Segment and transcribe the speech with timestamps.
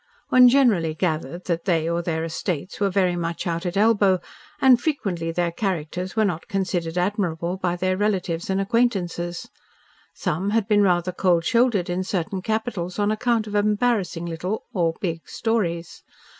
[0.29, 4.19] One generally gathered that they or their estates were very much out at elbow,
[4.59, 9.47] and frequently their characters were not considered admirable by their relatives and acquaintances.
[10.15, 14.95] Some had been rather cold shouldered in certain capitals on account of embarrassing little, or
[15.01, 16.01] big, stories.